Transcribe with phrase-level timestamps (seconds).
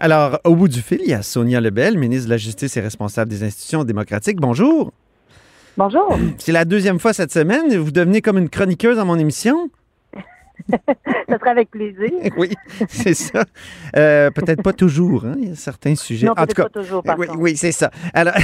[0.00, 2.80] Alors, au bout du fil, il y a Sonia Lebel, ministre de la Justice et
[2.80, 4.40] responsable des institutions démocratiques.
[4.40, 4.92] Bonjour.
[5.76, 6.16] Bonjour.
[6.38, 7.76] C'est la deuxième fois cette semaine.
[7.76, 9.70] Vous devenez comme une chroniqueuse dans mon émission?
[10.70, 12.10] ça serait avec plaisir.
[12.36, 12.50] oui,
[12.88, 13.44] c'est ça.
[13.96, 15.34] Euh, peut-être pas toujours, hein?
[15.40, 16.26] il y a certains sujets.
[16.26, 17.90] Non, en tout cas, pas toujours, par oui, oui c'est ça.
[18.14, 18.34] Alors,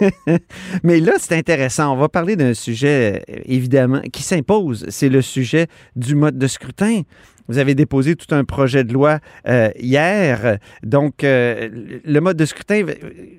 [0.82, 1.92] mais là, c'est intéressant.
[1.92, 4.86] On va parler d'un sujet, évidemment, qui s'impose.
[4.88, 7.02] C'est le sujet du mode de scrutin.
[7.48, 10.58] Vous avez déposé tout un projet de loi euh, hier.
[10.82, 12.84] Donc, le mode de scrutin,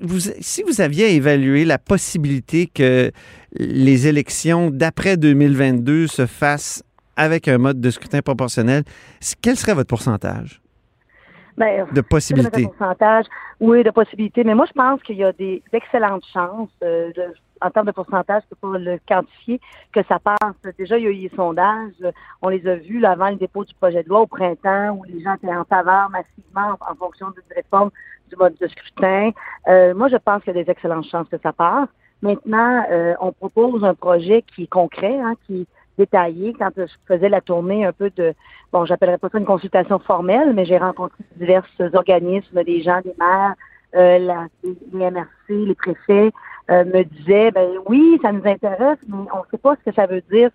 [0.01, 3.11] vous, si vous aviez évalué la possibilité que
[3.57, 6.83] les élections d'après 2022 se fassent
[7.15, 8.83] avec un mode de scrutin proportionnel,
[9.41, 10.61] quel serait votre pourcentage?
[11.57, 12.67] Ben, de possibilités?
[13.59, 14.43] oui, de possibilités.
[14.43, 17.11] Mais moi, je pense qu'il y a des excellentes chances, euh,
[17.61, 19.59] en termes de pourcentage, je peux pas le quantifier,
[19.91, 20.73] que ça passe.
[20.77, 23.65] Déjà, il y a eu des sondages, on les a vus là, avant le dépôt
[23.65, 27.27] du projet de loi au printemps, où les gens étaient en faveur massivement en, fonction
[27.31, 27.91] d'une réforme
[28.29, 29.31] du mode de scrutin.
[29.67, 31.89] Euh, moi, je pense qu'il y a des excellentes chances que ça passe.
[32.21, 37.29] Maintenant, euh, on propose un projet qui est concret, hein, qui détaillé quand je faisais
[37.29, 38.33] la tournée un peu de,
[38.71, 43.15] bon, j'appellerais pas ça une consultation formelle, mais j'ai rencontré divers organismes, des gens, des
[43.19, 43.55] maires,
[43.95, 46.31] euh, la, les MRC, les préfets,
[46.69, 49.95] euh, me disaient, ben oui, ça nous intéresse, mais on ne sait pas ce que
[49.95, 50.49] ça veut dire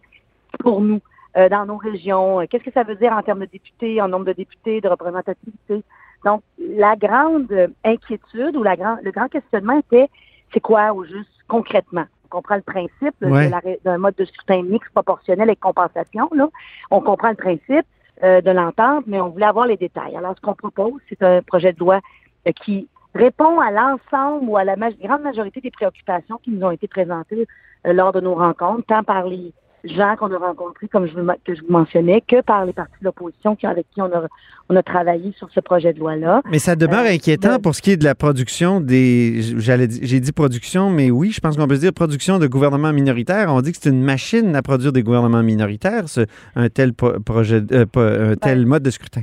[0.58, 1.00] pour nous
[1.36, 2.40] euh, dans nos régions.
[2.48, 5.82] Qu'est-ce que ça veut dire en termes de députés, en nombre de députés, de représentativité?
[6.24, 10.08] Donc, la grande inquiétude ou la grand, le grand questionnement était,
[10.52, 12.06] c'est quoi au juste concrètement?
[12.32, 16.28] comprend le principe d'un mode de scrutin mixte proportionnel avec compensation.
[16.34, 16.48] Là.
[16.90, 17.86] On comprend le principe
[18.22, 20.16] euh, de l'entente, mais on voulait avoir les détails.
[20.16, 22.00] Alors, ce qu'on propose, c'est un projet de loi
[22.46, 26.70] euh, qui répond à l'ensemble ou à la grande majorité des préoccupations qui nous ont
[26.70, 27.46] été présentées
[27.86, 29.52] euh, lors de nos rencontres, tant par les
[29.84, 32.94] gens qu'on a rencontrés, comme je vous, que je vous mentionnais, que par les partis
[33.00, 34.28] de l'opposition avec qui on a,
[34.68, 36.42] on a travaillé sur ce projet de loi-là.
[36.50, 39.40] Mais ça demeure euh, inquiétant pour ce qui est de la production des.
[39.58, 43.52] J'ai dit production, mais oui, je pense qu'on peut se dire production de gouvernements minoritaires.
[43.52, 47.62] On dit que c'est une machine à produire des gouvernements minoritaires, ce, un tel projet,
[47.72, 49.22] euh, un tel mode de scrutin.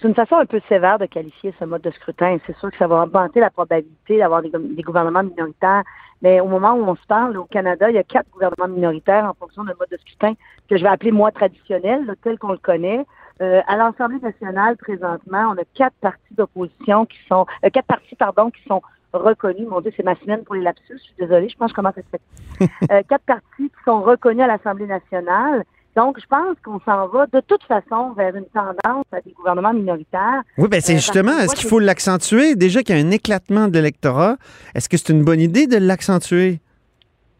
[0.00, 2.36] C'est une façon un peu sévère de qualifier ce mode de scrutin.
[2.46, 4.50] C'est sûr que ça va augmenter la probabilité d'avoir des,
[4.82, 5.84] gouvernements minoritaires.
[6.20, 9.24] Mais au moment où on se parle, au Canada, il y a quatre gouvernements minoritaires
[9.24, 10.34] en fonction d'un mode de scrutin
[10.68, 13.06] que je vais appeler moi traditionnel, tel qu'on le connaît.
[13.40, 18.16] Euh, à l'Assemblée nationale, présentement, on a quatre partis d'opposition qui sont, euh, quatre partis,
[18.16, 18.82] pardon, qui sont
[19.12, 19.66] reconnus.
[19.68, 20.94] Mon Dieu, c'est ma semaine pour les lapsus.
[20.94, 24.02] Je suis désolée, je pense que je commence à se euh, Quatre partis qui sont
[24.02, 25.64] reconnus à l'Assemblée nationale
[25.96, 29.72] donc, je pense qu'on s'en va de toute façon vers une tendance à des gouvernements
[29.72, 30.42] minoritaires.
[30.58, 32.54] Oui, bien, c'est euh, justement, est-ce qu'il faut l'accentuer?
[32.54, 34.36] Déjà qu'il y a un éclatement de l'électorat,
[34.74, 36.60] est-ce que c'est une bonne idée de l'accentuer?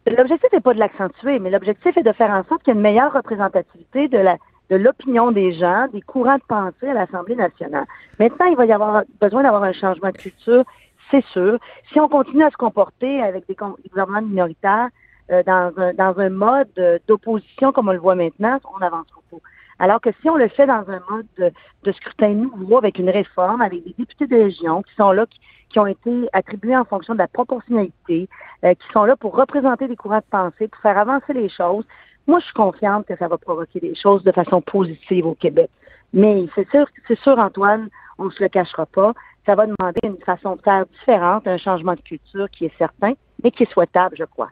[0.07, 2.79] L'objectif n'est pas de l'accentuer, mais l'objectif est de faire en sorte qu'il y ait
[2.79, 4.37] une meilleure représentativité de la
[4.69, 7.85] de l'opinion des gens, des courants de pensée à l'Assemblée nationale.
[8.19, 10.65] Maintenant, il va y avoir besoin d'avoir un changement de culture,
[11.09, 11.57] c'est sûr.
[11.93, 14.89] Si on continue à se comporter avec des gouvernements minoritaires,
[15.31, 19.41] euh, dans, un, dans un mode d'opposition comme on le voit maintenant, on avance trop.
[19.79, 23.61] Alors que si on le fait dans un mode de, scrutin nouveau, avec une réforme,
[23.61, 25.25] avec des députés de région qui sont là,
[25.69, 28.27] qui, ont été attribués en fonction de la proportionnalité,
[28.63, 31.85] euh, qui sont là pour représenter des courants de pensée, pour faire avancer les choses,
[32.25, 35.69] moi, je suis confiante que ça va provoquer des choses de façon positive au Québec.
[36.11, 39.13] Mais c'est sûr, c'est sûr, Antoine, on ne se le cachera pas.
[39.45, 43.13] Ça va demander une façon de faire différente, un changement de culture qui est certain,
[43.43, 44.49] mais qui est souhaitable, je crois.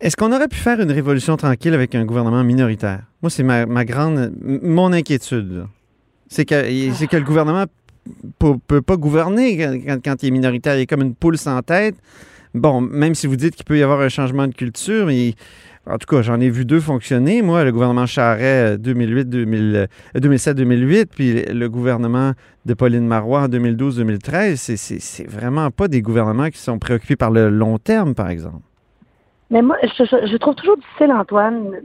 [0.00, 3.02] Est-ce qu'on aurait pu faire une révolution tranquille avec un gouvernement minoritaire?
[3.22, 5.66] Moi, c'est ma, grande, mon inquiétude.
[6.28, 7.64] C'est que, le gouvernement
[8.42, 10.76] ne peut pas gouverner quand, il est minoritaire.
[10.76, 11.96] Il est comme une poule sans tête.
[12.54, 15.34] Bon, même si vous dites qu'il peut y avoir un changement de culture, mais
[15.88, 17.40] en tout cas, j'en ai vu deux fonctionner.
[17.40, 19.28] Moi, le gouvernement Charret 2008,
[20.16, 22.32] 2007-2008, puis le gouvernement
[22.66, 27.48] de Pauline Marois en 2012-2013, c'est vraiment pas des gouvernements qui sont préoccupés par le
[27.48, 28.67] long terme, par exemple.
[29.50, 31.80] Mais moi, je, trouve toujours difficile, Antoine,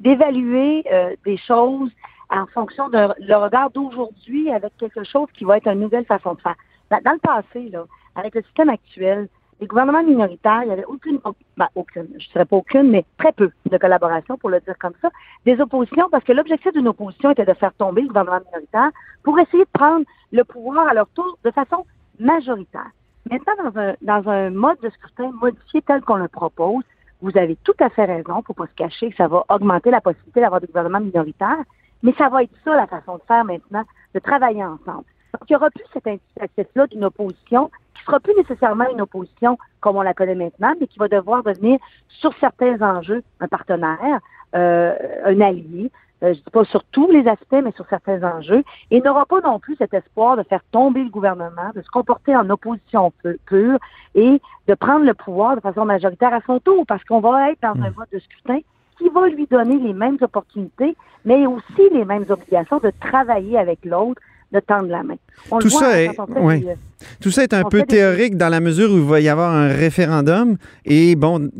[0.00, 1.90] d'évaluer euh, des choses
[2.30, 6.34] en fonction de le regard d'aujourd'hui avec quelque chose qui va être une nouvelle façon
[6.34, 6.56] de faire.
[6.90, 7.84] Dans, le passé, là,
[8.16, 9.28] avec le système actuel,
[9.60, 11.20] les gouvernements minoritaires, il n'y avait aucune,
[11.56, 14.74] ben, aucune, je ne dirais pas aucune, mais très peu de collaboration, pour le dire
[14.78, 15.08] comme ça,
[15.44, 18.90] des oppositions, parce que l'objectif d'une opposition était de faire tomber le gouvernement minoritaire
[19.22, 21.86] pour essayer de prendre le pouvoir à leur tour de façon
[22.18, 22.90] majoritaire.
[23.30, 26.82] Maintenant, dans un, dans un mode de scrutin modifié tel qu'on le propose,
[27.20, 30.00] vous avez tout à fait raison, pour pas se cacher que ça va augmenter la
[30.00, 31.64] possibilité d'avoir des gouvernements minoritaires,
[32.02, 33.84] mais ça va être ça la façon de faire maintenant,
[34.14, 35.04] de travailler ensemble.
[35.32, 36.06] Donc, il n'y aura plus cet
[36.40, 40.86] aspect-là d'une opposition qui sera plus nécessairement une opposition comme on la connaît maintenant, mais
[40.86, 41.78] qui va devoir devenir,
[42.08, 44.20] sur certains enjeux, un partenaire,
[44.54, 45.90] euh, un allié,
[46.22, 49.40] euh, je dis pas sur tous les aspects, mais sur certains enjeux, et n'aura pas
[49.42, 53.12] non plus cet espoir de faire tomber le gouvernement, de se comporter en opposition
[53.44, 53.78] pure
[54.14, 57.60] et de prendre le pouvoir de façon majoritaire à son tour, parce qu'on va être
[57.62, 58.60] dans un vote de scrutin
[58.98, 60.96] qui va lui donner les mêmes opportunités,
[61.26, 64.22] mais aussi les mêmes obligations de travailler avec l'autre,
[64.52, 65.16] de tendre la main.
[65.60, 66.74] tout, ça est, euh,
[67.20, 69.68] tout ça est un peu théorique dans la mesure où il va y avoir un
[69.68, 71.50] référendum et bon,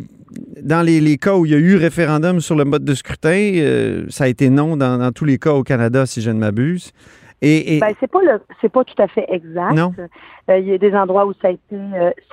[0.66, 4.04] dans les, cas où il y a eu référendum sur le mode de scrutin, euh,
[4.08, 6.92] ça a été non dans, tous les cas au Canada, si je ne m'abuse.
[7.40, 8.20] Et, Ben, c'est pas
[8.60, 9.74] c'est pas tout à fait exact.
[9.74, 9.92] Non.
[10.48, 11.76] Euh, il y a des endroits où ça a été,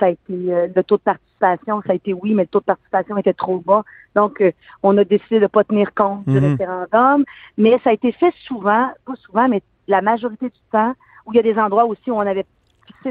[0.00, 2.64] ça a été le taux de participation, ça a été oui, mais le taux de
[2.64, 3.84] participation était trop bas.
[4.16, 4.42] Donc,
[4.82, 6.52] on a décidé de ne pas tenir compte du mhm.
[6.52, 7.24] référendum.
[7.58, 10.94] Mais ça a été fait souvent, pas souvent, mais la majorité du temps,
[11.26, 12.46] où il y a des endroits aussi où on avait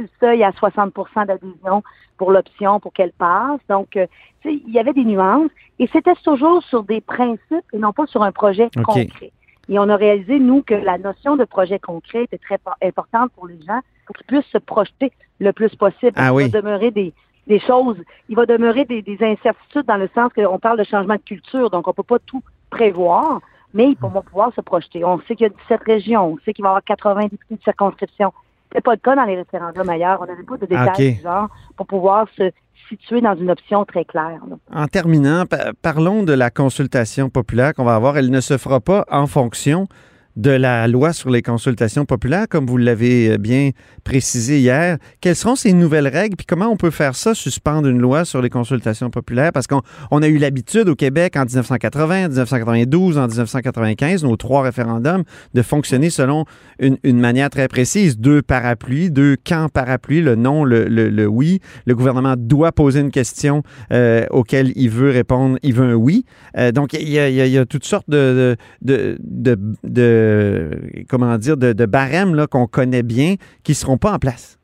[0.02, 0.94] le seuil à 60
[1.28, 1.84] d'adhésion
[2.18, 3.60] pour l'option pour qu'elle passe.
[3.70, 4.08] Donc, euh,
[4.46, 8.24] il y avait des nuances et c'était toujours sur des principes et non pas sur
[8.24, 9.32] un projet concret.
[9.70, 13.48] Et on a réalisé, nous, que la notion de projet concret était très importante pour
[13.48, 16.14] les gens pour qu'ils puissent se projeter le plus possible.
[16.16, 17.14] Ah il va demeurer des,
[17.48, 17.98] des choses,
[18.28, 21.70] il va demeurer des, des incertitudes dans le sens qu'on parle de changement de culture,
[21.70, 23.40] donc on peut pas tout prévoir
[23.74, 25.04] mais ils vont pouvoir se projeter.
[25.04, 27.58] On sait qu'il y a 17 régions, on sait qu'il va y avoir 80 députés
[28.74, 30.20] C'est pas le cas dans les référendums ailleurs.
[30.22, 32.52] On n'avait pas de détails du genre pour pouvoir se
[32.90, 34.42] situer dans une option très claire.
[34.74, 35.46] En terminant,
[35.82, 38.18] parlons de la consultation populaire qu'on va avoir.
[38.18, 39.88] Elle ne se fera pas en fonction
[40.36, 43.72] de la loi sur les consultations populaires, comme vous l'avez euh, bien
[44.04, 44.98] précisé hier.
[45.22, 48.42] Quelles seront ces nouvelles règles, puis comment on peut faire ça, suspendre une loi sur
[48.42, 49.52] les consultations populaires?
[49.52, 54.64] Parce qu'on a eu l'habitude au Québec en 1980, en 1992, en 1995, nos trois
[54.64, 56.46] référendums, de fonctionner selon
[56.80, 58.18] une, manière très précise.
[58.18, 61.60] Deux parapluies, deux camps parapluies, le non, le, le, oui.
[61.86, 66.26] Le gouvernement doit poser une question euh, auquel il veut répondre, il veut un oui.
[66.58, 68.58] Euh, donc, il y, a, y, toutes sortes de
[71.10, 74.60] comment dire, de, barèmes qu'on connaît bien qui ne seront pas en place.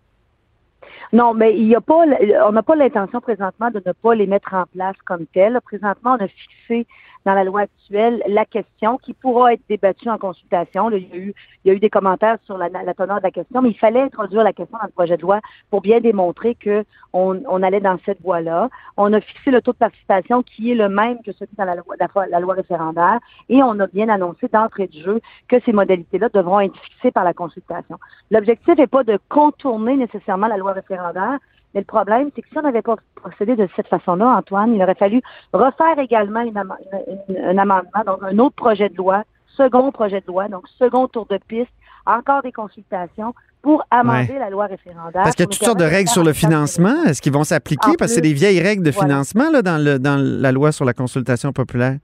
[1.11, 2.06] Non, mais il y a pas,
[2.47, 5.59] on n'a pas l'intention présentement de ne pas les mettre en place comme tel.
[5.65, 6.85] Présentement, on a fixé
[7.25, 10.89] dans la loi actuelle la question qui pourra être débattue en consultation.
[10.92, 11.33] il, y a eu,
[11.63, 13.77] il y a eu des commentaires sur la, la teneur de la question, mais il
[13.77, 15.39] fallait introduire la question dans le projet de loi
[15.69, 18.69] pour bien démontrer que on, on allait dans cette voie-là.
[18.98, 21.75] On a fixé le taux de participation qui est le même que celui dans la
[21.75, 21.95] loi,
[22.30, 23.19] la, loi référendaire
[23.50, 27.24] et on a bien annoncé d'entrée de jeu que ces modalités-là devront être fixées par
[27.24, 27.98] la consultation.
[28.31, 31.39] L'objectif n'est pas de contourner nécessairement la loi référendaire,
[31.74, 34.81] mais le problème, c'est que si on n'avait pas procédé de cette façon-là, Antoine, il
[34.81, 35.21] aurait fallu
[35.54, 39.24] refaire également un amendement, donc un autre projet de loi,
[39.56, 41.71] second projet de loi, donc second tour de piste,
[42.06, 45.24] encore des consultations pour amender la loi référendaire.
[45.24, 47.04] Parce qu'il y a toutes sortes de règles sur le financement.
[47.06, 47.92] Est-ce qu'ils vont s'appliquer?
[48.00, 50.86] Parce que c'est des vieilles règles de financement là, dans, le, dans la loi sur
[50.86, 51.98] la consultation populaire.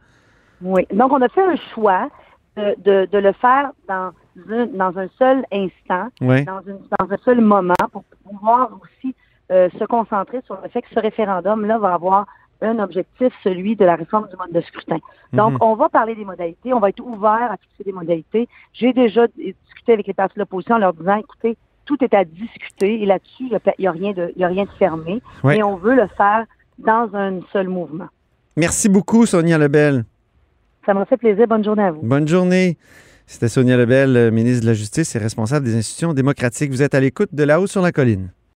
[0.61, 0.85] Oui.
[0.93, 2.09] Donc, on a fait un choix
[2.57, 4.11] de, de, le faire dans
[4.51, 9.15] un, dans un seul instant, dans, une, dans un seul moment, pour pouvoir aussi
[9.51, 12.25] euh, se concentrer sur le fait que ce référendum-là va avoir
[12.61, 14.97] un objectif, celui de la réforme du mode de scrutin.
[15.33, 15.57] Donc, mhm.
[15.61, 18.47] on va parler des modalités, on va être ouvert à fixer des modalités.
[18.73, 22.23] J'ai déjà discuté avec les partis de l'opposition en leur disant, écoutez, tout est à
[22.23, 25.21] discuter et là-dessus, il n'y a, rien de, a rien de fermé.
[25.51, 26.45] Et on veut le faire
[26.79, 28.07] dans un seul mouvement.
[28.57, 30.05] Merci beaucoup, Sonia Lebel.
[30.85, 31.47] Ça m'a fait plaisir.
[31.47, 32.01] Bonne journée à vous.
[32.01, 32.77] Bonne journée.
[33.27, 36.71] C'était Sonia Lebel, ministre de la Justice et responsable des institutions démocratiques.
[36.71, 38.31] Vous êtes à l'écoute de là-haut sur la colline.